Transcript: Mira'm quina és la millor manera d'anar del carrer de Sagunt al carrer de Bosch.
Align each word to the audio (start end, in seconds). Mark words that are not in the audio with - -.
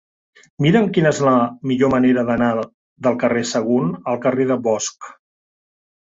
Mira'm 0.65 0.85
quina 0.93 1.09
és 1.15 1.17
la 1.25 1.33
millor 1.71 1.91
manera 1.93 2.23
d'anar 2.29 2.47
del 3.07 3.17
carrer 3.25 3.43
de 3.45 3.49
Sagunt 3.51 3.91
al 4.13 4.17
carrer 4.25 4.47
de 4.53 4.57
Bosch. 4.69 5.11